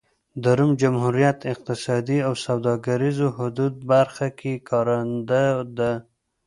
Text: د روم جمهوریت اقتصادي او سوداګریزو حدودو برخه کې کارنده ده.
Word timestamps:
د 0.43 0.45
روم 0.57 0.71
جمهوریت 0.81 1.39
اقتصادي 1.53 2.19
او 2.27 2.33
سوداګریزو 2.45 3.27
حدودو 3.37 3.81
برخه 3.91 4.27
کې 4.39 4.53
کارنده 4.69 5.43
ده. 5.77 5.91